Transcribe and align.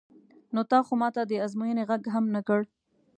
نو 0.53 0.61
تا 0.71 0.79
خو 0.85 0.93
ما 1.01 1.09
ته 1.15 1.21
د 1.25 1.31
ازموینې 1.45 1.83
غږ 1.89 2.03
هم 2.13 2.25
نه 2.35 2.41
کړ. 2.47 2.59